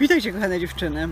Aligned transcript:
Witajcie 0.00 0.32
kochane 0.32 0.60
dziewczyny. 0.60 1.08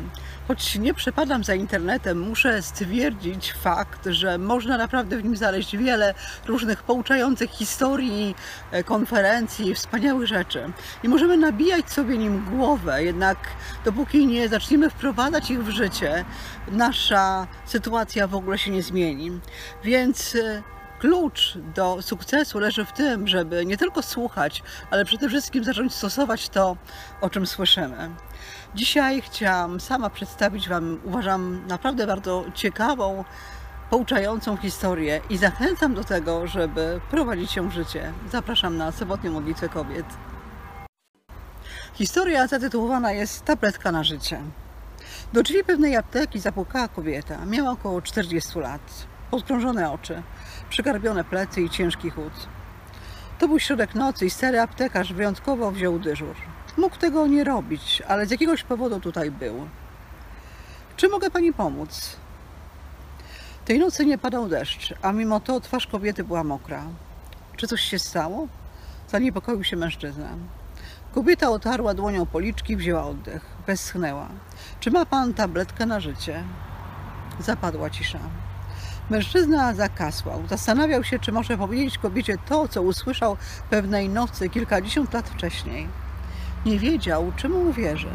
Choć 0.48 0.78
nie 0.78 0.94
przepadam 0.94 1.44
za 1.44 1.54
internetem, 1.54 2.20
muszę 2.20 2.62
stwierdzić 2.62 3.52
fakt, 3.52 4.06
że 4.06 4.38
można 4.38 4.78
naprawdę 4.78 5.16
w 5.16 5.24
nim 5.24 5.36
znaleźć 5.36 5.76
wiele 5.76 6.14
różnych 6.46 6.82
pouczających 6.82 7.50
historii, 7.50 8.34
e, 8.70 8.84
konferencji, 8.84 9.74
wspaniałych 9.74 10.26
rzeczy. 10.26 10.70
I 11.02 11.08
możemy 11.08 11.36
nabijać 11.36 11.90
sobie 11.90 12.18
nim 12.18 12.44
głowę, 12.44 13.04
jednak 13.04 13.38
dopóki 13.84 14.26
nie 14.26 14.48
zaczniemy 14.48 14.90
wprowadzać 14.90 15.50
ich 15.50 15.64
w 15.64 15.70
życie, 15.70 16.24
nasza 16.68 17.46
sytuacja 17.64 18.26
w 18.26 18.34
ogóle 18.34 18.58
się 18.58 18.70
nie 18.70 18.82
zmieni. 18.82 19.40
Więc 19.84 20.34
e, 20.34 20.62
Klucz 20.98 21.58
do 21.74 22.02
sukcesu 22.02 22.58
leży 22.58 22.84
w 22.84 22.92
tym, 22.92 23.28
żeby 23.28 23.66
nie 23.66 23.76
tylko 23.76 24.02
słuchać, 24.02 24.62
ale 24.90 25.04
przede 25.04 25.28
wszystkim 25.28 25.64
zacząć 25.64 25.94
stosować 25.94 26.48
to, 26.48 26.76
o 27.20 27.30
czym 27.30 27.46
słyszymy. 27.46 28.10
Dzisiaj 28.74 29.22
chciałam 29.22 29.80
sama 29.80 30.10
przedstawić 30.10 30.68
Wam, 30.68 31.00
uważam, 31.04 31.66
naprawdę 31.66 32.06
bardzo 32.06 32.44
ciekawą, 32.54 33.24
pouczającą 33.90 34.56
historię 34.56 35.20
i 35.30 35.36
zachęcam 35.36 35.94
do 35.94 36.04
tego, 36.04 36.46
żeby 36.46 37.00
prowadzić 37.10 37.56
ją 37.56 37.68
w 37.68 37.72
życie. 37.72 38.12
Zapraszam 38.32 38.76
na 38.76 38.92
sobotnią 38.92 39.32
modlitwę 39.32 39.68
kobiet. 39.68 40.06
Historia 41.94 42.46
zatytułowana 42.46 43.12
jest 43.12 43.44
Tabletka 43.44 43.92
na 43.92 44.04
życie. 44.04 44.40
Do 45.32 45.42
drzwi 45.42 45.64
pewnej 45.64 45.96
apteki 45.96 46.40
zapukała 46.40 46.88
kobieta. 46.88 47.46
Miała 47.46 47.70
około 47.70 48.02
40 48.02 48.58
lat. 48.58 49.06
Podkrążone 49.30 49.92
oczy, 49.92 50.22
przygarbione 50.70 51.24
plecy 51.24 51.62
i 51.62 51.70
ciężki 51.70 52.10
chód. 52.10 52.32
To 53.38 53.48
był 53.48 53.58
środek 53.58 53.94
nocy 53.94 54.26
i 54.26 54.30
stary 54.30 54.60
aptekarz 54.60 55.12
wyjątkowo 55.12 55.72
wziął 55.72 55.98
dyżur. 55.98 56.36
Mógł 56.76 56.96
tego 56.96 57.26
nie 57.26 57.44
robić, 57.44 58.02
ale 58.08 58.26
z 58.26 58.30
jakiegoś 58.30 58.62
powodu 58.62 59.00
tutaj 59.00 59.30
był. 59.30 59.68
Czy 60.96 61.08
mogę 61.08 61.30
pani 61.30 61.52
pomóc? 61.52 62.16
Tej 63.64 63.78
nocy 63.78 64.06
nie 64.06 64.18
padał 64.18 64.48
deszcz, 64.48 64.94
a 65.02 65.12
mimo 65.12 65.40
to 65.40 65.60
twarz 65.60 65.86
kobiety 65.86 66.24
była 66.24 66.44
mokra. 66.44 66.82
Czy 67.56 67.66
coś 67.66 67.80
się 67.80 67.98
stało? 67.98 68.48
Zaniepokoił 69.08 69.64
się 69.64 69.76
mężczyzna. 69.76 70.28
Kobieta 71.12 71.50
otarła 71.50 71.94
dłonią 71.94 72.26
policzki 72.26 72.76
wzięła 72.76 73.04
oddech. 73.04 73.44
Westchnęła. 73.66 74.28
Czy 74.80 74.90
ma 74.90 75.06
pan 75.06 75.34
tabletkę 75.34 75.86
na 75.86 76.00
życie? 76.00 76.44
Zapadła 77.40 77.90
cisza. 77.90 78.18
Mężczyzna 79.10 79.74
zakasłał. 79.74 80.42
Zastanawiał 80.48 81.04
się, 81.04 81.18
czy 81.18 81.32
może 81.32 81.58
powiedzieć 81.58 81.98
kobiecie 81.98 82.36
to, 82.48 82.68
co 82.68 82.82
usłyszał 82.82 83.36
pewnej 83.70 84.08
nocy 84.08 84.48
kilkadziesiąt 84.48 85.14
lat 85.14 85.28
wcześniej. 85.28 85.88
Nie 86.66 86.78
wiedział, 86.78 87.32
czy 87.36 87.48
mu 87.48 87.68
uwierzy. 87.68 88.10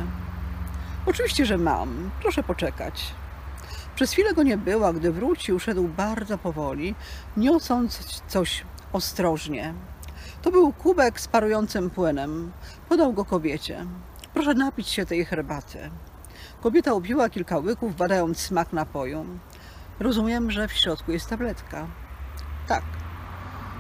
Oczywiście, 1.06 1.46
że 1.46 1.58
mam. 1.58 2.12
Proszę 2.22 2.44
poczekać. 2.44 3.14
Przez 3.96 4.12
chwilę 4.12 4.34
go 4.34 4.44
nie 4.44 4.58
było, 4.58 4.88
a 4.88 4.94
gdy 4.94 5.12
wrócił, 5.12 5.60
szedł 5.60 5.88
bardzo 5.88 6.38
powoli, 6.38 6.96
niosąc 7.38 8.22
coś 8.28 8.66
ostrożnie. 8.94 9.74
To 10.42 10.52
był 10.52 10.74
kubek 10.74 11.20
z 11.22 11.28
parującym 11.28 11.90
płynem. 11.90 12.52
Podał 12.90 13.14
go 13.14 13.26
kobiecie. 13.26 13.86
Proszę 14.34 14.54
napić 14.54 14.88
się 14.88 15.06
tej 15.06 15.26
herbaty. 15.26 15.90
Kobieta 16.62 16.94
upiła 16.94 17.30
kilka 17.30 17.58
łyków, 17.58 17.96
badając 17.96 18.40
smak 18.40 18.74
napoju. 18.74 19.26
Rozumiem, 20.00 20.52
że 20.52 20.68
w 20.68 20.74
środku 20.74 21.12
jest 21.12 21.30
tabletka. 21.30 21.88
Tak. 22.68 22.84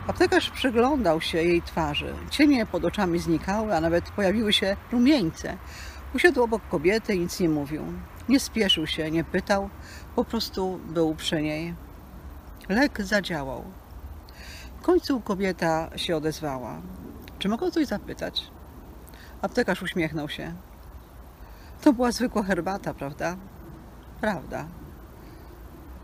Aptekarz 0.07 0.49
przyglądał 0.49 1.21
się 1.21 1.37
jej 1.37 1.61
twarzy. 1.61 2.13
Cienie 2.29 2.65
pod 2.65 2.85
oczami 2.85 3.19
znikały, 3.19 3.75
a 3.75 3.81
nawet 3.81 4.11
pojawiły 4.11 4.53
się 4.53 4.77
rumieńce. 4.91 5.57
Usiadł 6.15 6.43
obok 6.43 6.61
kobiety 6.69 7.15
i 7.15 7.19
nic 7.19 7.39
nie 7.39 7.49
mówił. 7.49 7.83
Nie 8.29 8.39
spieszył 8.39 8.87
się, 8.87 9.11
nie 9.11 9.23
pytał, 9.23 9.69
po 10.15 10.25
prostu 10.25 10.79
był 10.89 11.15
przy 11.15 11.41
niej. 11.41 11.75
Lek 12.69 13.01
zadziałał. 13.01 13.63
W 14.79 14.81
końcu 14.81 15.21
kobieta 15.21 15.89
się 15.95 16.15
odezwała. 16.15 16.81
Czy 17.39 17.49
mogę 17.49 17.71
coś 17.71 17.87
zapytać? 17.87 18.51
Aptekarz 19.41 19.81
uśmiechnął 19.81 20.29
się. 20.29 20.53
To 21.81 21.93
była 21.93 22.11
zwykła 22.11 22.43
herbata, 22.43 22.93
prawda? 22.93 23.35
Prawda. 24.21 24.65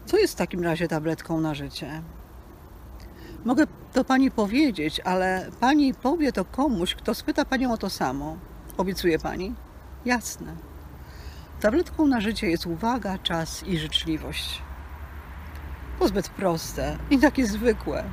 Co 0.08 0.18
jest 0.18 0.34
w 0.34 0.38
takim 0.38 0.64
razie 0.64 0.88
tabletką 0.88 1.42
na 1.42 1.54
życie? 1.54 2.02
Mogę 3.46 3.68
to 3.94 4.04
pani 4.04 4.32
powiedzieć, 4.32 5.00
ale 5.00 5.50
pani 5.60 5.94
powie 5.94 6.32
to 6.32 6.46
komuś, 6.46 6.96
kto 6.96 7.16
spyta 7.16 7.46
panią 7.46 7.74
o 7.74 7.78
to 7.78 7.90
samo. 7.90 8.38
Obiecuje 8.78 9.20
pani? 9.20 9.56
Jasne. 10.06 10.56
Tabletką 11.60 12.08
na 12.08 12.22
życie 12.22 12.50
jest 12.50 12.66
uwaga, 12.66 13.18
czas 13.18 13.64
i 13.64 13.78
życzliwość. 13.78 14.62
To 16.00 16.08
zbyt 16.08 16.30
proste 16.30 16.98
i 17.10 17.20
takie 17.20 17.46
zwykłe. 17.46 18.04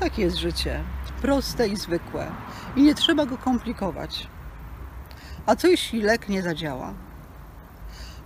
Takie 0.00 0.22
jest 0.22 0.36
życie. 0.36 0.84
Proste 1.22 1.68
i 1.68 1.76
zwykłe. 1.76 2.30
I 2.76 2.82
nie 2.82 2.94
trzeba 2.94 3.26
go 3.26 3.38
komplikować. 3.38 4.28
A 5.46 5.56
co 5.56 5.68
jeśli 5.68 6.02
lek 6.02 6.28
nie 6.28 6.42
zadziała? 6.42 6.94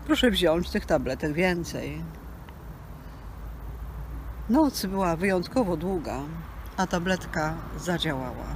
Proszę 0.06 0.30
wziąć 0.30 0.70
tych 0.70 0.86
tabletek 0.86 1.32
więcej. 1.32 2.02
Noc 4.50 4.86
była 4.86 5.16
wyjątkowo 5.16 5.76
długa, 5.76 6.20
a 6.76 6.86
tabletka 6.86 7.54
zadziałała. 7.76 8.46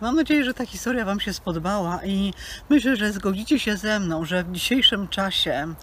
Mam 0.00 0.16
nadzieję, 0.16 0.44
że 0.44 0.54
ta 0.54 0.66
historia 0.66 1.04
Wam 1.04 1.20
się 1.20 1.32
spodobała 1.32 2.00
i 2.04 2.34
myślę, 2.68 2.96
że 2.96 3.12
zgodzicie 3.12 3.58
się 3.58 3.76
ze 3.76 4.00
mną, 4.00 4.24
że 4.24 4.44
w 4.44 4.52
dzisiejszym 4.52 5.08
czasie 5.08 5.74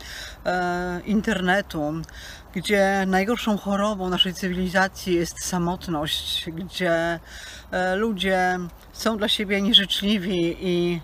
e, 0.45 1.01
internetu, 1.05 1.93
gdzie 2.53 3.03
najgorszą 3.07 3.57
chorobą 3.57 4.09
naszej 4.09 4.33
cywilizacji 4.33 5.15
jest 5.15 5.45
samotność, 5.45 6.45
gdzie 6.51 7.19
e, 7.71 7.95
ludzie 7.95 8.57
są 8.93 9.17
dla 9.17 9.27
siebie 9.27 9.61
nieżyczliwi 9.61 10.57
i 10.61 11.01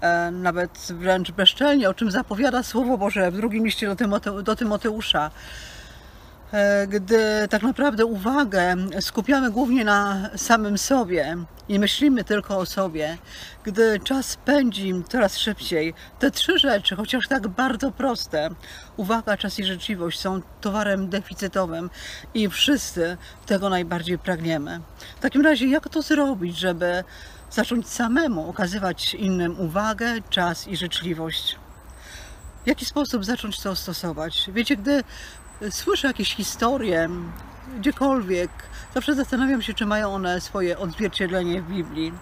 e, 0.00 0.30
nawet 0.30 0.88
wręcz 0.90 1.30
bezczelnie, 1.30 1.88
o 1.88 1.94
czym 1.94 2.10
zapowiada 2.10 2.62
Słowo 2.62 2.98
Boże 2.98 3.30
w 3.30 3.36
drugim 3.36 3.64
liście 3.64 3.86
do, 3.86 3.96
Tymote 3.96 4.42
do 4.42 4.56
Tymoteusza, 4.56 5.30
gdy 6.88 7.48
tak 7.50 7.62
naprawdę 7.62 8.06
uwagę 8.06 8.76
skupiamy 9.00 9.50
głównie 9.50 9.84
na 9.84 10.30
samym 10.36 10.78
sobie 10.78 11.36
i 11.68 11.78
myślimy 11.78 12.24
tylko 12.24 12.58
o 12.58 12.66
sobie, 12.66 13.18
gdy 13.64 14.00
czas 14.00 14.36
pędzi 14.36 14.92
coraz 15.08 15.38
szybciej, 15.38 15.94
te 16.18 16.30
trzy 16.30 16.58
rzeczy, 16.58 16.96
chociaż 16.96 17.28
tak 17.28 17.48
bardzo 17.48 17.90
proste, 17.90 18.50
uwaga, 18.96 19.36
czas 19.36 19.58
i 19.58 19.64
życzliwość, 19.64 20.20
są 20.20 20.40
towarem 20.60 21.08
deficytowym 21.08 21.90
i 22.34 22.48
wszyscy 22.48 23.16
tego 23.46 23.68
najbardziej 23.68 24.18
pragniemy. 24.18 24.80
W 25.16 25.20
takim 25.20 25.42
razie, 25.42 25.66
jak 25.66 25.88
to 25.88 26.02
zrobić, 26.02 26.58
żeby 26.58 27.04
zacząć 27.50 27.88
samemu 27.88 28.50
okazywać 28.50 29.14
innym 29.14 29.60
uwagę, 29.60 30.14
czas 30.30 30.68
i 30.68 30.76
życzliwość? 30.76 31.56
W 32.64 32.66
jaki 32.66 32.84
sposób 32.84 33.24
zacząć 33.24 33.60
to 33.60 33.76
stosować? 33.76 34.50
Wiecie, 34.52 34.76
gdy 34.76 35.04
słyszę 35.70 36.06
jakieś 36.08 36.34
historie, 36.34 37.08
gdziekolwiek, 37.78 38.50
zawsze 38.94 39.14
zastanawiam 39.14 39.62
się, 39.62 39.74
czy 39.74 39.86
mają 39.86 40.14
one 40.14 40.40
swoje 40.40 40.78
odzwierciedlenie 40.78 41.62
w 41.62 41.68
Biblii. 41.68 42.12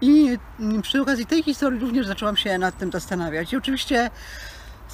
I 0.00 0.38
przy 0.82 1.02
okazji 1.02 1.26
tej 1.26 1.42
historii 1.42 1.80
również 1.80 2.06
zaczęłam 2.06 2.36
się 2.36 2.58
nad 2.58 2.78
tym 2.78 2.92
zastanawiać. 2.92 3.52
I 3.52 3.56
oczywiście 3.56 4.10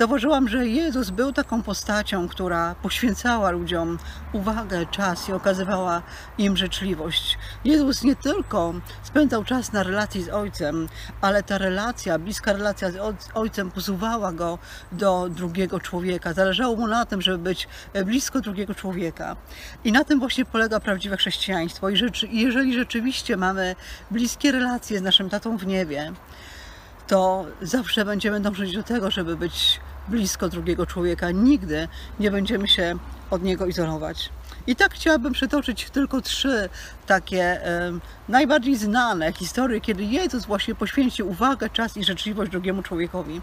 Zauważyłam, 0.00 0.48
że 0.48 0.66
Jezus 0.66 1.10
był 1.10 1.32
taką 1.32 1.62
postacią, 1.62 2.28
która 2.28 2.74
poświęcała 2.74 3.50
ludziom 3.50 3.98
uwagę, 4.32 4.86
czas 4.86 5.28
i 5.28 5.32
okazywała 5.32 6.02
im 6.38 6.56
życzliwość. 6.56 7.38
Jezus 7.64 8.02
nie 8.02 8.16
tylko 8.16 8.74
spędzał 9.02 9.44
czas 9.44 9.72
na 9.72 9.82
relacji 9.82 10.22
z 10.22 10.28
Ojcem, 10.28 10.88
ale 11.20 11.42
ta 11.42 11.58
relacja, 11.58 12.18
bliska 12.18 12.52
relacja 12.52 12.90
z 12.90 12.96
Ojcem 13.34 13.70
posuwała 13.70 14.32
go 14.32 14.58
do 14.92 15.28
drugiego 15.28 15.80
człowieka. 15.80 16.32
Zależało 16.32 16.76
mu 16.76 16.86
na 16.86 17.04
tym, 17.06 17.22
żeby 17.22 17.38
być 17.38 17.68
blisko 18.04 18.40
drugiego 18.40 18.74
człowieka. 18.74 19.36
I 19.84 19.92
na 19.92 20.04
tym 20.04 20.18
właśnie 20.18 20.44
polega 20.44 20.80
prawdziwe 20.80 21.16
chrześcijaństwo. 21.16 21.88
I 21.88 21.98
jeżeli 22.32 22.74
rzeczywiście 22.74 23.36
mamy 23.36 23.76
bliskie 24.10 24.52
relacje 24.52 24.98
z 24.98 25.02
naszym 25.02 25.30
tatą 25.30 25.56
w 25.56 25.66
niebie, 25.66 26.12
to 27.06 27.46
zawsze 27.62 28.04
będziemy 28.04 28.40
dążyć 28.40 28.74
do 28.74 28.82
tego, 28.82 29.10
żeby 29.10 29.36
być 29.36 29.80
blisko 30.10 30.48
drugiego 30.48 30.86
człowieka. 30.86 31.30
Nigdy 31.30 31.88
nie 32.20 32.30
będziemy 32.30 32.68
się 32.68 32.94
od 33.30 33.42
niego 33.42 33.66
izolować. 33.66 34.30
I 34.66 34.76
tak 34.76 34.94
chciałabym 34.94 35.32
przytoczyć 35.32 35.90
tylko 35.90 36.20
trzy 36.20 36.68
takie 37.06 37.42
e, 37.42 37.92
najbardziej 38.28 38.76
znane 38.76 39.32
historie, 39.32 39.80
kiedy 39.80 40.04
Jezus 40.04 40.46
właśnie 40.46 40.74
poświęcił 40.74 41.30
uwagę, 41.30 41.70
czas 41.70 41.96
i 41.96 42.04
życzliwość 42.04 42.50
drugiemu 42.50 42.82
człowiekowi. 42.82 43.40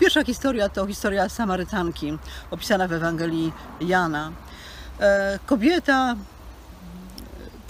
Pierwsza 0.00 0.24
historia 0.24 0.68
to 0.68 0.86
historia 0.86 1.28
Samarytanki, 1.28 2.18
opisana 2.50 2.88
w 2.88 2.92
Ewangelii 2.92 3.52
Jana. 3.80 4.32
E, 5.00 5.38
kobieta 5.46 6.16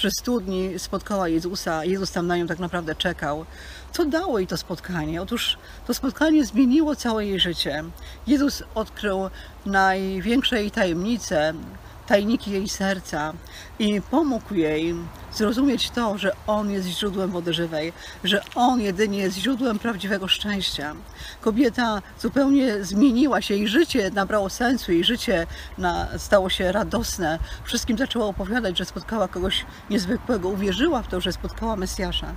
Przez 0.00 0.14
studni 0.14 0.78
spotkała 0.78 1.28
Jezusa, 1.28 1.84
Jezus 1.84 2.12
tam 2.12 2.26
na 2.26 2.36
nią 2.36 2.46
tak 2.46 2.58
naprawdę 2.58 2.94
czekał. 2.94 3.44
Co 3.92 4.04
dało 4.04 4.38
jej 4.38 4.46
to 4.46 4.56
spotkanie? 4.56 5.22
Otóż 5.22 5.58
to 5.86 5.94
spotkanie 5.94 6.44
zmieniło 6.44 6.96
całe 6.96 7.26
jej 7.26 7.40
życie. 7.40 7.84
Jezus 8.26 8.62
odkrył 8.74 9.30
największe 9.66 10.60
jej 10.60 10.70
tajemnice, 10.70 11.54
tajniki 12.10 12.50
jej 12.50 12.68
serca 12.68 13.32
i 13.78 14.00
pomógł 14.00 14.54
jej 14.54 14.94
zrozumieć 15.32 15.90
to, 15.90 16.18
że 16.18 16.32
On 16.46 16.70
jest 16.70 16.88
źródłem 16.88 17.30
wody 17.30 17.54
żywej, 17.54 17.92
że 18.24 18.42
On 18.54 18.80
jedynie 18.80 19.18
jest 19.18 19.36
źródłem 19.36 19.78
prawdziwego 19.78 20.28
szczęścia. 20.28 20.94
Kobieta 21.40 22.02
zupełnie 22.20 22.84
zmieniła 22.84 23.42
się, 23.42 23.54
jej 23.54 23.68
życie 23.68 24.10
nabrało 24.10 24.50
sensu, 24.50 24.92
jej 24.92 25.04
życie 25.04 25.46
na, 25.78 26.18
stało 26.18 26.50
się 26.50 26.72
radosne. 26.72 27.38
Wszystkim 27.64 27.98
zaczęła 27.98 28.26
opowiadać, 28.26 28.78
że 28.78 28.84
spotkała 28.84 29.28
kogoś 29.28 29.66
niezwykłego, 29.90 30.48
uwierzyła 30.48 31.02
w 31.02 31.08
to, 31.08 31.20
że 31.20 31.32
spotkała 31.32 31.76
Mesjasza. 31.76 32.34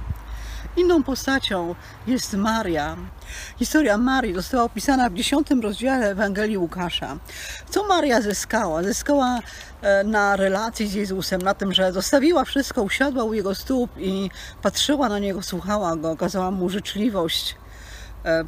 Inną 0.77 1.03
postacią 1.03 1.75
jest 2.07 2.33
Maria. 2.33 2.97
Historia 3.59 3.97
Marii 3.97 4.33
została 4.33 4.63
opisana 4.63 5.09
w 5.09 5.13
dziesiątym 5.13 5.61
rozdziale 5.61 6.09
Ewangelii 6.09 6.57
Łukasza. 6.57 7.17
Co 7.69 7.87
Maria 7.87 8.21
zyskała? 8.21 8.83
Zyskała 8.83 9.39
e, 9.81 10.03
na 10.03 10.35
relacji 10.35 10.87
z 10.87 10.93
Jezusem, 10.93 11.41
na 11.41 11.53
tym, 11.53 11.73
że 11.73 11.91
zostawiła 11.91 12.45
wszystko, 12.45 12.83
usiadła 12.83 13.23
u 13.23 13.33
Jego 13.33 13.55
stóp 13.55 13.89
i 13.97 14.29
patrzyła 14.61 15.09
na 15.09 15.19
Niego, 15.19 15.41
słuchała 15.41 15.95
Go, 15.95 16.11
okazała 16.11 16.51
Mu 16.51 16.69
życzliwość 16.69 17.55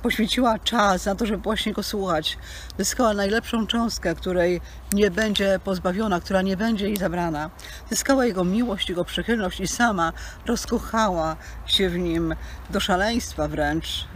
poświęciła 0.01 0.59
czas 0.59 1.05
na 1.05 1.15
to, 1.15 1.25
żeby 1.25 1.43
właśnie 1.43 1.73
go 1.73 1.83
słuchać. 1.83 2.37
Zyskała 2.77 3.13
najlepszą 3.13 3.67
cząstkę, 3.67 4.15
której 4.15 4.61
nie 4.93 5.11
będzie 5.11 5.59
pozbawiona, 5.63 6.19
która 6.19 6.41
nie 6.41 6.57
będzie 6.57 6.85
jej 6.85 6.97
zabrana. 6.97 7.49
Zyskała 7.89 8.25
jego 8.25 8.43
miłość, 8.43 8.89
jego 8.89 9.05
przychylność 9.05 9.59
i 9.59 9.67
sama 9.67 10.13
rozkochała 10.45 11.35
się 11.65 11.89
w 11.89 11.97
nim 11.97 12.35
do 12.69 12.79
szaleństwa 12.79 13.47
wręcz. 13.47 14.07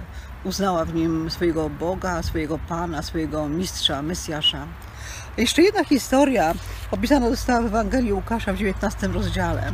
Uznała 0.44 0.86
w 0.86 0.94
nim 0.94 1.32
swojego 1.32 1.70
Boga, 1.70 2.24
swojego 2.24 2.60
Pana, 2.60 3.02
swojego 3.02 3.50
Mistrza, 3.50 4.02
Mesjasza. 4.02 4.68
Jeszcze 5.40 5.62
jedna 5.62 5.84
historia 5.84 6.54
opisana 6.92 7.30
została 7.30 7.62
w 7.62 7.66
Ewangelii 7.66 8.14
Łukasza 8.14 8.54
w 8.54 8.58
19 8.58 9.08
rozdziale. 9.08 9.72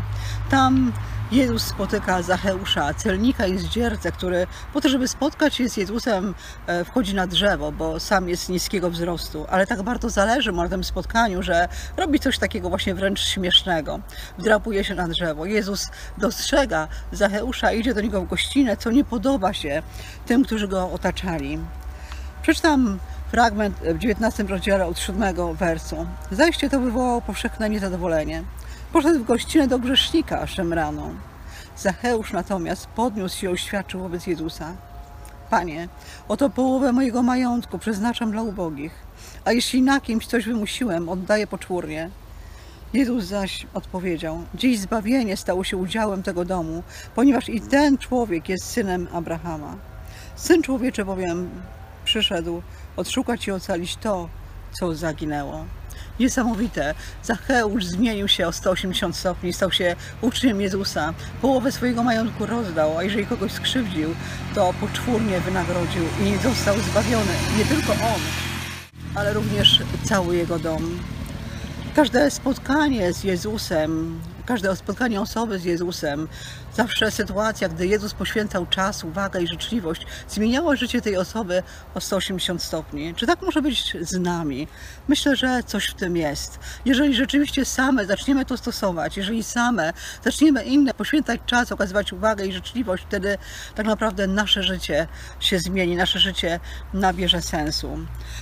Tam 0.50 0.94
Jezus 1.32 1.64
spotyka 1.64 2.22
Zacheusza, 2.22 2.94
celnika 2.94 3.48
i 3.48 3.58
zdziercę, 3.58 4.12
który 4.12 4.48
po 4.74 4.82
to, 4.82 4.90
żeby 4.90 5.08
spotkać 5.08 5.56
się 5.56 5.70
z 5.70 5.78
Jezusem, 5.78 6.36
e, 6.68 6.86
wchodzi 6.86 7.16
na 7.16 7.28
drzewo, 7.28 7.72
bo 7.72 8.00
sam 8.00 8.30
jest 8.30 8.50
niskiego 8.50 8.92
wzrostu, 8.92 9.46
ale 9.50 9.68
tak 9.68 9.84
bardzo 9.84 10.10
zależy 10.10 10.52
mu 10.52 10.64
na 10.64 10.70
tym 10.70 10.84
spotkaniu, 10.84 11.44
że 11.44 11.68
robi 11.98 12.20
coś 12.20 12.38
takiego 12.40 12.70
właśnie 12.70 12.96
wręcz 12.96 13.20
śmiesznego. 13.20 14.00
Wdrapuje 14.38 14.84
się 14.84 14.96
na 14.96 15.08
drzewo. 15.08 15.46
Jezus 15.46 15.88
dostrzega 16.18 16.88
Zacheusza, 17.12 17.72
idzie 17.72 17.94
do 17.94 18.02
niego 18.02 18.22
w 18.22 18.28
gościnę, 18.28 18.78
co 18.78 18.92
nie 18.92 19.04
podoba 19.04 19.54
się 19.54 19.84
tym, 20.26 20.44
którzy 20.44 20.68
go 20.68 20.92
otaczali. 20.92 21.60
Przeczytam 22.42 23.00
fragment 23.32 23.78
w 23.80 23.98
19 23.98 24.44
rozdziale 24.44 24.86
od 24.86 25.00
7 25.00 25.56
wersu. 25.56 26.06
Zajście 26.32 26.70
to 26.70 26.80
wywołało 26.80 27.22
powszechne 27.22 27.70
niezadowolenie. 27.70 28.44
Poszedł 28.94 29.20
w 29.20 29.28
gościnę 29.28 29.68
do 29.68 29.80
grzesznika 29.80 30.48
szemraną. 30.48 31.16
Zacheusz 31.78 32.34
natomiast 32.34 32.88
podniósł 32.88 33.38
się 33.38 33.48
i 33.48 33.54
oświadczył 33.54 34.00
wobec 34.00 34.28
Jezusa. 34.28 34.74
Panie, 35.50 35.88
oto 36.28 36.50
połowę 36.50 36.92
mojego 36.92 37.24
majątku 37.24 37.80
przeznaczam 37.80 38.32
dla 38.32 38.42
ubogich, 38.42 38.92
a 39.46 39.52
jeśli 39.52 39.82
na 39.82 40.02
kimś 40.02 40.28
coś 40.28 40.46
wymusiłem, 40.46 41.10
oddaję 41.10 41.48
poczwórnie. 41.48 42.10
Jezus 42.94 43.24
zaś 43.24 43.68
odpowiedział: 43.74 44.44
Dziś 44.56 44.80
zbawienie 44.80 45.38
stało 45.38 45.64
się 45.64 45.78
udziałem 45.78 46.24
tego 46.24 46.46
domu, 46.46 46.84
ponieważ 47.16 47.50
i 47.50 47.62
ten 47.62 47.98
człowiek 47.98 48.50
jest 48.50 48.66
synem 48.66 49.08
Abrahama. 49.14 49.76
Syn 50.36 50.62
człowieczy 50.62 51.06
bowiem 51.06 51.50
przyszedł 52.06 52.62
odszukać 52.96 53.48
i 53.48 53.52
ocalić 53.52 53.96
to, 53.96 54.30
co 54.72 54.96
zaginęło. 54.96 55.66
Niesamowite. 56.20 56.94
Zacheusz 57.24 57.86
zmienił 57.86 58.28
się 58.28 58.48
o 58.48 58.52
180 58.52 59.16
stopni, 59.16 59.54
stał 59.54 59.72
się 59.72 59.96
uczniem 60.22 60.62
Jezusa. 60.62 61.14
Połowę 61.42 61.72
swojego 61.72 62.04
majątku 62.04 62.46
rozdał, 62.46 62.98
a 62.98 63.04
jeżeli 63.04 63.26
kogoś 63.26 63.52
skrzywdził, 63.52 64.16
to 64.56 64.74
poczwórnie 64.82 65.40
wynagrodził 65.40 66.04
i 66.24 66.38
został 66.44 66.80
zbawiony. 66.80 67.32
Nie 67.58 67.66
tylko 67.66 67.92
on, 67.92 68.22
ale 69.16 69.34
również 69.34 69.84
cały 70.04 70.36
jego 70.36 70.60
dom. 70.60 71.00
Każde 71.96 72.32
spotkanie 72.32 73.14
z 73.14 73.24
Jezusem, 73.24 74.20
każde 74.46 74.76
spotkanie 74.76 75.22
osoby 75.22 75.60
z 75.60 75.64
Jezusem, 75.64 76.28
zawsze 76.76 77.12
sytuacja, 77.12 77.70
gdy 77.70 77.88
Jezus 77.88 78.14
poświęcał 78.14 78.66
czas, 78.66 79.04
uwagę 79.04 79.42
i 79.42 79.48
życzliwość, 79.48 80.06
zmieniała 80.30 80.76
życie 80.76 81.02
tej 81.02 81.18
osoby 81.18 81.64
o 81.96 82.02
180 82.02 82.64
stopni. 82.64 83.16
Czy 83.16 83.28
tak 83.28 83.42
może 83.42 83.62
być 83.62 83.98
z 84.02 84.20
nami? 84.20 84.68
Myślę, 85.08 85.36
że 85.36 85.64
coś 85.66 85.86
w 85.86 85.94
tym 85.94 86.18
jest. 86.18 86.60
Jeżeli 86.86 87.16
rzeczywiście 87.16 87.66
same 87.66 88.06
zaczniemy 88.06 88.46
to 88.46 88.58
stosować, 88.58 89.18
jeżeli 89.18 89.44
same 89.44 89.94
zaczniemy 90.24 90.64
inne 90.64 90.94
poświęcać 90.94 91.42
czas, 91.46 91.72
okazywać 91.72 92.14
uwagę 92.14 92.46
i 92.46 92.54
życzliwość, 92.54 93.04
wtedy 93.08 93.38
tak 93.76 93.86
naprawdę 93.86 94.28
nasze 94.28 94.64
życie 94.64 95.08
się 95.40 95.60
zmieni, 95.60 95.96
nasze 95.96 96.20
życie 96.20 96.60
nabierze 96.94 97.42
sensu. 97.42 97.98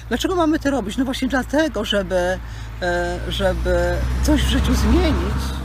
Dlaczego 0.10 0.36
mamy 0.36 0.60
to 0.60 0.72
robić? 0.72 0.98
No 0.98 1.06
właśnie 1.06 1.28
dlatego, 1.28 1.86
żeby, 1.86 2.40
e, 2.82 3.20
żeby 3.30 3.96
coś 4.24 4.42
w 4.42 4.50
życiu 4.50 4.74
zmienić, 4.74 5.63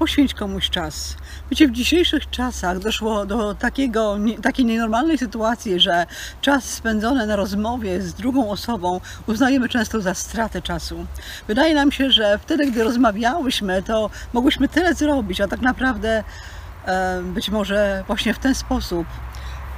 poświęć 0.00 0.34
komuś 0.34 0.70
czas. 0.70 1.16
Wiecie, 1.50 1.68
w 1.68 1.72
dzisiejszych 1.72 2.30
czasach 2.30 2.78
doszło 2.78 3.26
do 3.26 3.54
takiego, 3.54 4.18
nie, 4.18 4.38
takiej 4.38 4.64
nienormalnej 4.64 5.18
sytuacji, 5.18 5.80
że 5.80 6.06
czas 6.40 6.64
spędzony 6.64 7.26
na 7.26 7.36
rozmowie 7.36 8.00
z 8.00 8.14
drugą 8.14 8.50
osobą 8.50 9.00
uznajemy 9.26 9.68
często 9.68 10.00
za 10.00 10.14
stratę 10.14 10.62
czasu. 10.62 11.06
Wydaje 11.48 11.74
nam 11.74 11.92
się, 11.92 12.10
że 12.10 12.38
wtedy, 12.38 12.70
gdy 12.70 12.84
rozmawiałyśmy, 12.84 13.82
to 13.82 14.10
mogłyśmy 14.32 14.68
tyle 14.68 14.94
zrobić, 14.94 15.40
a 15.40 15.48
tak 15.48 15.60
naprawdę 15.60 16.24
e, 16.86 17.22
być 17.22 17.50
może 17.50 18.04
właśnie 18.06 18.34
w 18.34 18.38
ten 18.38 18.54
sposób, 18.54 19.06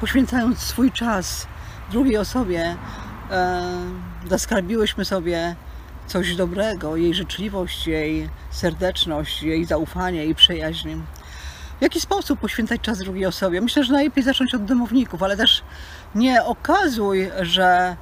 poświęcając 0.00 0.58
swój 0.58 0.92
czas 0.92 1.46
drugiej 1.90 2.16
osobie, 2.16 2.76
e, 3.30 3.62
zaskarbiłyśmy 4.28 5.04
sobie 5.04 5.56
coś 6.12 6.36
dobrego, 6.36 6.96
jej 6.96 7.14
życzliwość, 7.14 7.86
jej 7.86 8.28
serdeczność, 8.50 9.42
jej 9.42 9.64
zaufanie, 9.64 10.24
jej 10.24 10.34
przyjaźń. 10.34 10.88
W 11.78 11.82
jaki 11.82 12.00
sposób 12.00 12.40
poświęcać 12.40 12.80
czas 12.80 12.98
drugiej 12.98 13.26
osobie? 13.26 13.60
Myślę, 13.60 13.84
że 13.84 13.92
najlepiej 13.92 14.24
zacząć 14.24 14.54
od 14.54 14.64
domowników, 14.64 15.22
ale 15.22 15.36
też 15.36 15.62
nie 16.14 16.44
okazuj, 16.44 17.30
że 17.40 17.96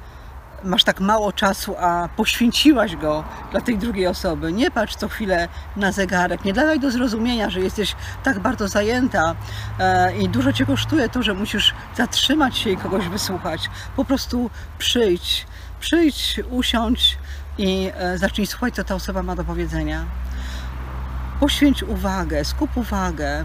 masz 0.64 0.84
tak 0.84 1.00
mało 1.00 1.32
czasu, 1.32 1.74
a 1.79 2.08
poświęciłaś 2.17 2.96
go 2.96 3.24
dla 3.50 3.60
tej 3.60 3.79
drugiej 3.79 4.06
osoby. 4.06 4.52
Nie 4.52 4.70
patrz 4.70 4.96
co 4.96 5.08
chwilę 5.08 5.48
na 5.76 5.93
zegarek, 5.93 6.44
nie 6.44 6.52
dawaj 6.52 6.81
do 6.81 6.90
zrozumienia, 6.90 7.50
że 7.50 7.60
jesteś 7.60 7.94
tak 8.22 8.38
bardzo 8.38 8.69
zajęta 8.69 9.34
e, 9.79 10.17
i 10.17 10.29
dużo 10.29 10.52
cię 10.52 10.67
kosztuje 10.67 11.08
to, 11.08 11.22
że 11.22 11.34
musisz 11.34 11.74
zatrzymać 11.96 12.58
się 12.58 12.70
i 12.70 12.76
kogoś 12.76 13.08
wysłuchać. 13.08 13.70
Po 13.96 14.05
prostu 14.05 14.50
przyjdź, 14.79 15.46
przyjdź, 15.81 16.40
usiądź 16.50 17.19
i 17.60 17.93
e, 17.94 18.19
zacznij 18.19 18.46
słuchać, 18.46 18.74
co 18.74 18.84
ta 18.84 18.94
osoba 18.94 19.22
ma 19.22 19.36
do 19.36 19.44
powiedzenia. 19.44 20.06
Poświęć 21.40 21.82
uwagę, 21.82 22.44
skup 22.44 22.76
uwagę, 22.76 23.44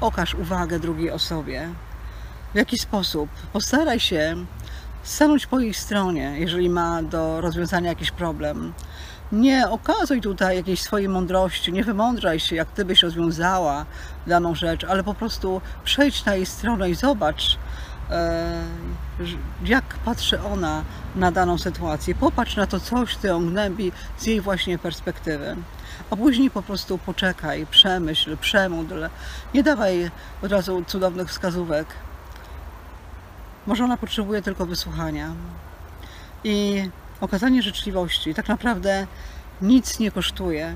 okaż 0.00 0.34
uwagę 0.34 0.78
drugiej 0.78 1.10
osobie. 1.10 1.68
W 2.54 2.56
jaki 2.56 2.78
sposób? 2.78 3.30
Postaraj 3.52 4.00
się 4.00 4.36
stanąć 5.02 5.46
po 5.46 5.60
jej 5.60 5.74
stronie, 5.74 6.34
jeżeli 6.38 6.70
ma 6.70 7.02
do 7.02 7.40
rozwiązania 7.40 7.88
jakiś 7.88 8.10
problem. 8.10 8.72
Nie 9.32 9.68
okazuj 9.68 10.20
tutaj 10.20 10.56
jakiejś 10.56 10.80
swojej 10.80 11.08
mądrości, 11.08 11.72
nie 11.72 11.84
wymądraj 11.84 12.40
się, 12.40 12.56
jak 12.56 12.68
ty 12.68 12.84
byś 12.84 13.02
rozwiązała 13.02 13.86
daną 14.26 14.54
rzecz, 14.54 14.84
ale 14.84 15.04
po 15.04 15.14
prostu 15.14 15.60
przejdź 15.84 16.24
na 16.24 16.34
jej 16.34 16.46
stronę 16.46 16.90
i 16.90 16.94
zobacz, 16.94 17.58
jak 19.64 19.84
patrzy 19.84 20.42
ona 20.42 20.84
na 21.14 21.32
daną 21.32 21.58
sytuację. 21.58 22.14
Popatrz 22.14 22.56
na 22.56 22.66
to 22.66 22.80
coś, 22.80 23.16
co 23.16 23.26
ją 23.26 23.50
gnębi 23.50 23.92
z 24.18 24.26
jej 24.26 24.40
właśnie 24.40 24.78
perspektywy. 24.78 25.56
A 26.10 26.16
później 26.16 26.50
po 26.50 26.62
prostu 26.62 26.98
poczekaj, 26.98 27.66
przemyśl, 27.66 28.36
przemódl. 28.36 29.08
Nie 29.54 29.62
dawaj 29.62 30.10
od 30.42 30.52
razu 30.52 30.84
cudownych 30.86 31.28
wskazówek. 31.28 31.86
Może 33.66 33.84
ona 33.84 33.96
potrzebuje 33.96 34.42
tylko 34.42 34.66
wysłuchania. 34.66 35.32
I 36.44 36.88
okazanie 37.20 37.62
życzliwości 37.62 38.34
tak 38.34 38.48
naprawdę 38.48 39.06
nic 39.62 39.98
nie 39.98 40.10
kosztuje, 40.10 40.74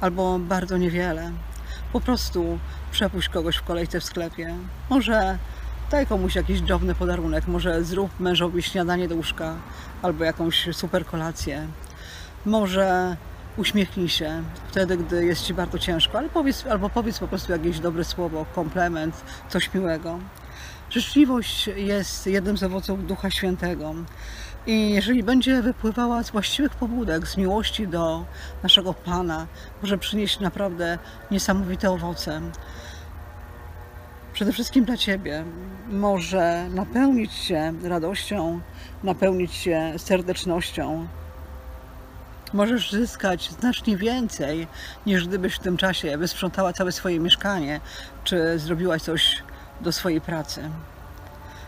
albo 0.00 0.38
bardzo 0.38 0.76
niewiele. 0.76 1.32
Po 1.92 2.00
prostu 2.00 2.58
przepuść 2.90 3.28
kogoś 3.28 3.56
w 3.56 3.62
kolejce 3.62 4.00
w 4.00 4.04
sklepie. 4.04 4.54
Może 4.90 5.38
daj 5.92 6.06
komuś 6.06 6.34
jakiś 6.34 6.60
drobny 6.60 6.94
podarunek, 6.94 7.46
może 7.46 7.84
zrób 7.84 8.20
mężowi 8.20 8.62
śniadanie 8.62 9.08
do 9.08 9.16
łóżka 9.16 9.56
albo 10.02 10.24
jakąś 10.24 10.68
super 10.72 11.06
kolację. 11.06 11.66
Może 12.46 13.16
Uśmiechnij 13.56 14.08
się 14.08 14.42
wtedy, 14.68 14.96
gdy 14.96 15.24
jest 15.26 15.42
Ci 15.42 15.54
bardzo 15.54 15.78
ciężko, 15.78 16.18
ale 16.18 16.28
powiedz, 16.28 16.66
albo 16.66 16.90
powiedz 16.90 17.18
po 17.18 17.28
prostu 17.28 17.52
jakieś 17.52 17.80
dobre 17.80 18.04
słowo, 18.04 18.46
komplement, 18.54 19.24
coś 19.48 19.74
miłego. 19.74 20.18
Życzliwość 20.90 21.66
jest 21.66 22.26
jednym 22.26 22.56
z 22.58 22.62
owoców 22.62 23.06
Ducha 23.06 23.30
Świętego. 23.30 23.94
I 24.66 24.90
jeżeli 24.90 25.22
będzie 25.22 25.62
wypływała 25.62 26.22
z 26.22 26.30
właściwych 26.30 26.74
pobudek, 26.74 27.26
z 27.28 27.36
miłości 27.36 27.88
do 27.88 28.24
naszego 28.62 28.94
Pana, 28.94 29.46
może 29.82 29.98
przynieść 29.98 30.40
naprawdę 30.40 30.98
niesamowite 31.30 31.90
owoce. 31.90 32.40
Przede 34.42 34.52
wszystkim 34.52 34.84
dla 34.84 34.96
Ciebie 34.96 35.44
może 35.88 36.68
napełnić 36.70 37.32
się 37.32 37.72
radością, 37.82 38.60
napełnić 39.02 39.54
się 39.54 39.92
serdecznością. 39.96 41.06
Możesz 42.52 42.92
zyskać 42.92 43.50
znacznie 43.50 43.96
więcej, 43.96 44.66
niż 45.06 45.28
gdybyś 45.28 45.54
w 45.54 45.58
tym 45.58 45.76
czasie 45.76 46.18
wysprzątała 46.18 46.72
całe 46.72 46.92
swoje 46.92 47.20
mieszkanie, 47.20 47.80
czy 48.24 48.58
zrobiłaś 48.58 49.02
coś 49.02 49.42
do 49.80 49.92
swojej 49.92 50.20
pracy. 50.20 50.70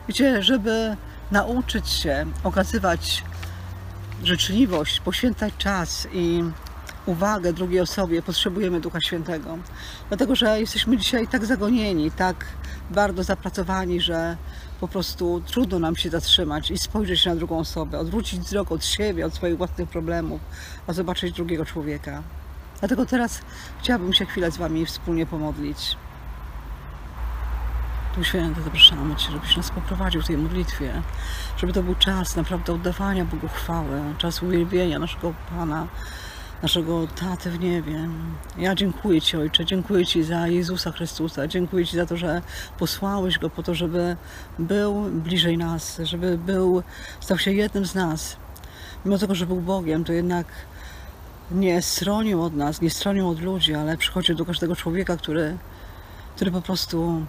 Wiecie, 0.09 0.43
żeby 0.43 0.97
nauczyć 1.31 1.89
się 1.89 2.27
okazywać 2.45 3.25
życzliwość, 4.25 5.01
poświęcać 5.01 5.55
czas 5.59 6.09
i 6.13 6.45
uwagę 7.07 7.53
drugiej 7.53 7.81
osobie, 7.81 8.23
potrzebujemy 8.23 8.81
Ducha 8.81 9.01
Świętego. 9.01 9.59
Dlatego, 10.09 10.37
że 10.37 10.61
jesteśmy 10.61 10.97
dzisiaj 10.97 11.29
tak 11.29 11.47
zagonieni, 11.47 12.11
tak 12.11 12.45
bardzo 12.91 13.23
zapracowani, 13.23 14.01
że 14.01 14.37
po 14.81 14.89
prostu 14.89 15.43
trudno 15.47 15.79
nam 15.79 15.97
się 15.97 16.11
zatrzymać 16.11 16.71
i 16.71 16.79
spojrzeć 16.79 17.27
na 17.27 17.37
drugą 17.37 17.59
osobę, 17.59 17.99
odwrócić 17.99 18.41
wzrok 18.41 18.73
od 18.73 18.85
siebie, 18.85 19.27
od 19.27 19.35
swoich 19.35 19.57
własnych 19.57 19.89
problemów, 19.89 20.41
a 20.87 20.93
zobaczyć 20.93 21.35
drugiego 21.35 21.65
człowieka. 21.65 22.23
Dlatego 22.81 23.07
teraz 23.07 23.41
chciałabym 23.79 24.13
się 24.13 24.27
chwilę 24.27 24.51
z 24.51 24.57
Wami 24.57 24.87
wspólnie 24.87 25.27
pomodlić. 25.27 25.97
Tu 28.15 28.25
Święty, 28.25 28.63
zapraszamy 28.63 29.17
Cię, 29.17 29.33
żebyś 29.33 29.57
nas 29.57 29.71
poprowadził 29.71 30.23
w 30.23 30.27
tej 30.27 30.37
modlitwie, 30.37 31.03
żeby 31.57 31.73
to 31.73 31.83
był 31.83 31.95
czas 31.95 32.37
naprawdę 32.37 32.73
oddawania 32.73 33.25
Bogu 33.25 33.49
chwały, 33.49 34.01
czas 34.19 34.43
uwielbienia 34.43 34.99
naszego 34.99 35.35
Pana, 35.51 35.87
naszego 36.65 37.07
Taty 37.07 37.51
w 37.51 37.61
niebie. 37.61 38.09
Ja 38.59 38.75
dziękuję 38.75 39.21
Ci, 39.21 39.37
Ojcze, 39.37 39.65
dziękuję 39.65 40.07
Ci 40.07 40.23
za 40.23 40.49
Jezusa 40.49 40.93
Chrystusa, 40.93 41.47
dziękuję 41.47 41.87
Ci 41.87 41.97
za 41.97 42.07
to, 42.07 42.17
że 42.17 42.43
posłałeś 42.79 43.39
Go 43.39 43.51
po 43.51 43.63
to, 43.63 43.75
żeby 43.75 44.17
był 44.59 44.95
bliżej 45.11 45.59
nas, 45.59 46.01
żeby 46.03 46.39
był, 46.39 46.83
stał 47.21 47.39
się 47.39 47.53
jednym 47.53 47.87
z 47.87 47.95
nas. 47.95 48.37
Mimo 49.05 49.19
tego, 49.19 49.35
że 49.35 49.47
był 49.47 49.61
Bogiem, 49.61 50.05
to 50.05 50.13
jednak 50.13 50.47
nie 51.51 51.83
stronił 51.83 52.43
od 52.43 52.57
nas, 52.57 52.81
nie 52.81 52.91
stronił 52.91 53.29
od 53.29 53.41
ludzi, 53.41 53.75
ale 53.75 53.97
przychodził 53.97 54.35
do 54.37 54.45
każdego 54.45 54.77
człowieka, 54.77 55.17
który, 55.17 55.57
który 56.37 56.51
po 56.51 56.63
prostu 56.63 57.27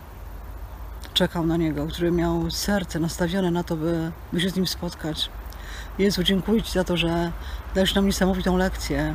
czekał 1.14 1.46
na 1.46 1.58
Niego, 1.58 1.88
który 1.88 2.12
miał 2.12 2.52
serce 2.52 3.00
nastawione 3.00 3.52
na 3.52 3.64
to, 3.64 3.76
by, 3.76 4.12
by 4.34 4.42
się 4.42 4.50
z 4.50 4.56
Nim 4.56 4.68
spotkać. 4.68 5.30
Jezu, 6.00 6.24
dziękuję 6.24 6.62
Ci 6.62 6.72
za 6.72 6.84
to, 6.84 6.98
że 6.98 7.32
dajesz 7.76 7.96
nam 7.96 8.06
niesamowitą 8.06 8.58
lekcję. 8.58 9.14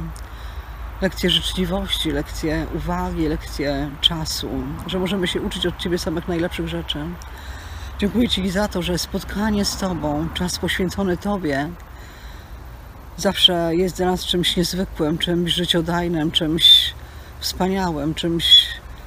Lekcję 1.00 1.30
życzliwości, 1.30 2.10
lekcję 2.10 2.66
uwagi, 2.74 3.28
lekcję 3.28 3.90
czasu, 4.00 4.48
że 4.86 4.98
możemy 4.98 5.26
się 5.26 5.40
uczyć 5.40 5.66
od 5.66 5.78
Ciebie 5.78 5.98
samych 5.98 6.28
najlepszych 6.28 6.68
rzeczy. 6.68 6.98
Dziękuję 7.98 8.28
Ci 8.28 8.50
za 8.50 8.68
to, 8.68 8.82
że 8.82 8.98
spotkanie 8.98 9.64
z 9.64 9.76
Tobą, 9.76 10.28
czas 10.34 10.58
poświęcony 10.58 11.16
Tobie, 11.16 11.70
zawsze 13.16 13.70
jest 13.76 13.96
dla 13.96 14.06
nas 14.06 14.24
czymś 14.24 14.56
niezwykłym, 14.56 15.18
czymś 15.18 15.52
życiodajnym, 15.52 16.30
czymś 16.30 16.94
wspaniałym, 17.40 18.14
czymś 18.14 18.54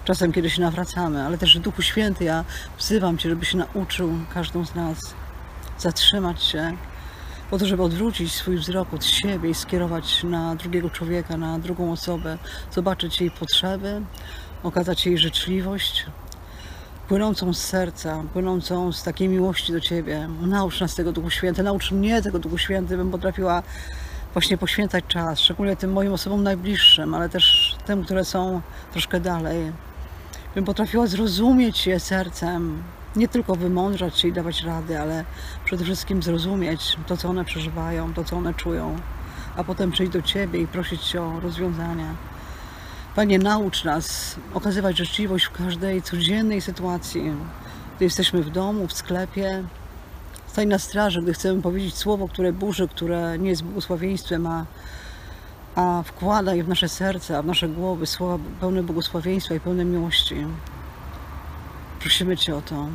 czasem, 0.06 0.32
kiedy 0.32 0.50
się 0.50 0.62
nawracamy, 0.62 1.24
ale 1.24 1.38
też 1.38 1.60
Duchu 1.60 1.82
Święty, 1.82 2.24
ja 2.24 2.46
wzywam 2.78 3.18
Cię, 3.18 3.30
żebyś 3.30 3.54
nauczył 3.54 4.10
każdą 4.34 4.66
z 4.66 4.76
nas 4.76 4.98
zatrzymać 5.78 6.44
się, 6.44 6.78
po 7.54 7.60
to, 7.60 7.66
żeby 7.66 7.84
odwrócić 7.84 8.34
swój 8.34 8.58
wzrok 8.58 8.94
od 8.94 9.06
siebie 9.06 9.50
i 9.50 9.54
skierować 9.54 10.24
na 10.24 10.56
drugiego 10.56 10.90
człowieka, 10.90 11.38
na 11.38 11.60
drugą 11.60 11.92
osobę, 11.92 12.38
zobaczyć 12.72 13.22
jej 13.22 13.32
potrzeby, 13.32 14.02
okazać 14.64 15.06
jej 15.06 15.18
życzliwość, 15.18 16.06
płynącą 17.08 17.54
z 17.54 17.58
serca, 17.58 18.24
płynącą 18.34 18.92
z 18.92 19.04
takiej 19.04 19.30
miłości 19.30 19.74
do 19.74 19.82
Ciebie. 19.82 20.30
Naucz 20.42 20.82
nas 20.82 20.96
tego 20.96 21.12
Duchu 21.12 21.30
Święty, 21.30 21.64
naucz 21.64 21.92
mnie 21.92 22.22
tego 22.22 22.40
Duchu 22.40 22.58
Święty, 22.58 22.98
bym 22.98 23.12
potrafiła 23.12 23.64
właśnie 24.34 24.58
poświęcać 24.58 25.06
czas, 25.08 25.40
szczególnie 25.40 25.76
tym 25.76 25.92
moim 25.94 26.14
osobom 26.14 26.44
najbliższym, 26.44 27.14
ale 27.14 27.30
też 27.30 27.76
tym, 27.86 28.04
które 28.04 28.26
są 28.26 28.62
troszkę 28.92 29.20
dalej. 29.20 29.72
Bym 30.56 30.66
potrafiła 30.66 31.08
zrozumieć 31.08 31.88
je 31.88 32.00
sercem, 32.00 32.84
nie 33.16 33.28
tylko 33.28 33.56
wymądrzać 33.56 34.20
się 34.20 34.28
i 34.28 34.34
dawać 34.34 34.64
rady, 34.64 35.00
ale 35.00 35.26
przede 35.66 35.84
wszystkim 35.84 36.24
zrozumieć 36.24 36.98
to, 37.08 37.18
co 37.18 37.30
one 37.30 37.46
przeżywają, 37.46 38.14
to, 38.14 38.24
co 38.24 38.38
one 38.38 38.54
czują, 38.54 38.96
a 39.56 39.64
potem 39.64 39.92
przyjść 39.92 40.12
do 40.14 40.22
Ciebie 40.22 40.62
i 40.62 40.68
prosić 40.68 41.02
Cię 41.02 41.22
o 41.22 41.40
rozwiązania. 41.40 42.16
Panie, 43.16 43.40
naucz 43.40 43.84
nas 43.84 44.36
okazywać 44.54 44.98
życzliwość 44.98 45.46
w 45.46 45.52
każdej 45.52 46.02
codziennej 46.02 46.62
sytuacji, 46.62 47.32
gdy 47.96 48.06
jesteśmy 48.06 48.44
w 48.44 48.50
domu, 48.50 48.88
w 48.88 48.94
sklepie. 48.94 49.64
Stań 50.48 50.68
na 50.68 50.80
straży, 50.80 51.22
gdy 51.22 51.34
chcemy 51.34 51.62
powiedzieć 51.62 51.96
słowo, 51.96 52.28
które 52.28 52.54
burzy, 52.54 52.88
które 52.88 53.40
nie 53.40 53.50
jest 53.50 53.64
błogosławieństwem, 53.64 54.48
a, 54.48 54.66
a 55.76 56.04
wkłada 56.06 56.56
je 56.56 56.64
w 56.64 56.68
nasze 56.68 56.90
serce, 56.90 57.38
a 57.38 57.42
w 57.42 57.46
nasze 57.46 57.70
głowy 57.70 58.06
słowa 58.06 58.44
pełne 58.60 58.84
błogosławieństwa 58.84 59.56
i 59.56 59.60
pełne 59.60 59.86
miłości. 59.86 60.36
Prosimy 62.04 62.38
Cię 62.38 62.56
o 62.56 62.62
to. 62.62 62.88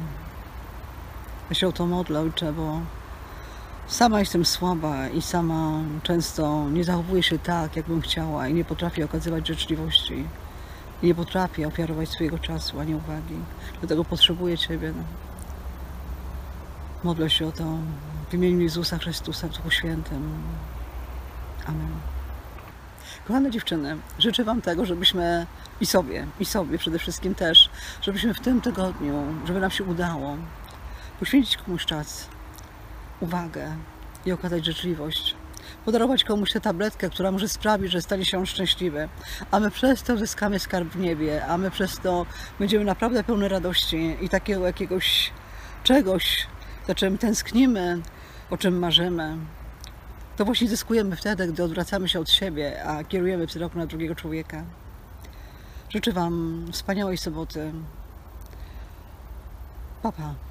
Ja 1.51 1.55
się 1.55 1.69
o 1.69 1.73
to 1.73 1.87
modlę, 1.87 2.21
Ojcze, 2.21 2.53
bo 2.53 2.81
sama 3.87 4.21
jestem 4.21 4.45
słaba 4.45 5.09
i 5.09 5.23
sama 5.23 5.81
często 6.03 6.71
nie 6.71 6.85
zachowuję 6.85 7.23
się 7.23 7.39
tak, 7.39 7.77
jakbym 7.77 8.01
chciała 8.01 8.49
i 8.49 8.55
nie 8.55 8.65
potrafię 8.65 9.05
okazywać 9.05 9.47
życzliwości. 9.47 10.25
I 11.03 11.07
nie 11.07 11.15
potrafię 11.15 11.69
ofiarować 11.69 12.09
swojego 12.09 12.39
czasu 12.39 12.81
ani 12.81 12.95
uwagi. 12.95 13.35
Dlatego 13.81 14.05
potrzebuję 14.05 14.59
Ciebie. 14.59 14.93
Modlę 17.05 17.31
się 17.31 17.47
o 17.47 17.53
to 17.53 17.65
w 18.31 18.35
imieniu 18.35 18.61
Jezusa 18.61 18.99
Chrystusa 18.99 19.49
w 19.49 19.57
Duchu 19.57 19.71
Świętym. 19.71 20.33
Amen. 21.67 22.18
Kochane 23.29 23.51
dziewczyny, 23.51 23.97
życzę 24.19 24.45
Wam 24.45 24.63
tego, 24.63 24.87
żebyśmy 24.87 25.47
i 25.81 25.87
sobie, 25.87 26.27
i 26.41 26.45
sobie 26.45 26.79
przede 26.79 26.99
wszystkim 26.99 27.35
też, 27.35 27.71
żebyśmy 28.03 28.35
w 28.35 28.41
tym 28.41 28.61
tygodniu, 28.61 29.25
żeby 29.47 29.61
nam 29.61 29.71
się 29.71 29.85
udało 29.85 30.37
poświęcić 31.21 31.57
komuś 31.57 31.87
czas, 31.87 32.29
uwagę 33.21 33.77
i 34.27 34.33
okazać 34.33 34.65
życzliwość. 34.65 35.35
Podarować 35.85 36.25
komuś 36.25 36.53
tę 36.53 36.61
tabletkę, 36.61 37.11
która 37.11 37.31
może 37.31 37.49
sprawić, 37.49 37.93
że 37.93 38.03
stanie 38.03 38.25
się 38.25 38.39
on 38.39 38.47
szczęśliwy, 38.47 39.09
a 39.51 39.61
my 39.61 39.71
przez 39.71 40.03
to 40.03 40.17
zyskamy 40.17 40.59
skarb 40.59 40.89
w 40.89 41.01
niebie, 41.01 41.47
a 41.47 41.59
my 41.59 41.71
przez 41.71 41.99
to 41.99 42.27
będziemy 42.59 42.85
naprawdę 42.85 43.25
pełne 43.25 43.49
radości 43.49 44.17
i 44.21 44.29
takiego 44.29 44.67
jakiegoś 44.67 45.33
czegoś, 45.85 46.47
za 46.87 46.95
czym 46.95 47.19
tęsknimy, 47.19 48.03
o 48.51 48.57
czym 48.57 48.79
marzymy. 48.79 49.37
To 50.39 50.45
właśnie 50.45 50.69
zyskujemy 50.69 51.17
wtedy, 51.17 51.47
gdy 51.47 51.63
odwracamy 51.63 52.09
się 52.09 52.21
od 52.21 52.31
siebie, 52.31 52.85
a 52.85 53.05
kierujemy 53.05 53.47
wzrok 53.47 53.75
na 53.75 53.87
drugiego 53.87 54.15
człowieka. 54.15 54.65
Życzę 55.91 56.13
Wam 56.13 56.67
wspaniałej 56.73 57.19
soboty. 57.19 57.73
Papa. 60.03 60.23
Pa. 60.23 60.48